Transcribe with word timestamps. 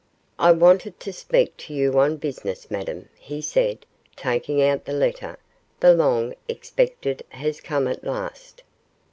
'I 0.39 0.53
wanted 0.53 0.99
to 1.01 1.13
speak 1.13 1.55
to 1.57 1.75
you 1.75 1.99
on 1.99 2.17
business, 2.17 2.71
Madame,' 2.71 3.09
he 3.19 3.39
said, 3.39 3.85
taking 4.15 4.59
out 4.59 4.85
the 4.85 4.93
letter; 4.93 5.37
'the 5.79 5.93
long 5.93 6.33
expected 6.47 7.23
has 7.29 7.61
come 7.61 7.87
at 7.87 8.03
last. 8.03 8.63